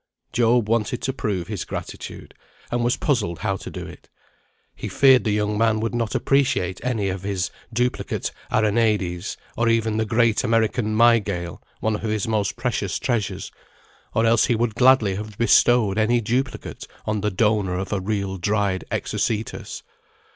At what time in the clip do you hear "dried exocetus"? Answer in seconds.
18.37-19.83